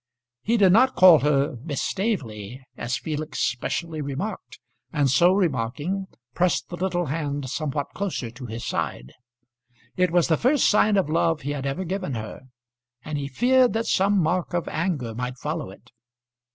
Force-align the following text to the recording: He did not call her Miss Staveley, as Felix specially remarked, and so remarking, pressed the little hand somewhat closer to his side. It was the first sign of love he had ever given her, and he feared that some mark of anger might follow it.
He 0.41 0.57
did 0.57 0.71
not 0.73 0.95
call 0.95 1.19
her 1.19 1.57
Miss 1.63 1.79
Staveley, 1.79 2.59
as 2.75 2.97
Felix 2.97 3.37
specially 3.37 4.01
remarked, 4.01 4.57
and 4.91 5.11
so 5.11 5.31
remarking, 5.31 6.07
pressed 6.33 6.69
the 6.69 6.75
little 6.75 7.05
hand 7.05 7.51
somewhat 7.51 7.85
closer 7.93 8.31
to 8.31 8.47
his 8.47 8.65
side. 8.65 9.13
It 9.95 10.09
was 10.09 10.27
the 10.27 10.37
first 10.37 10.67
sign 10.67 10.97
of 10.97 11.07
love 11.07 11.41
he 11.41 11.51
had 11.51 11.67
ever 11.67 11.83
given 11.83 12.15
her, 12.15 12.41
and 13.05 13.19
he 13.19 13.27
feared 13.27 13.73
that 13.73 13.85
some 13.85 14.17
mark 14.17 14.55
of 14.55 14.67
anger 14.69 15.13
might 15.13 15.37
follow 15.37 15.69
it. 15.69 15.91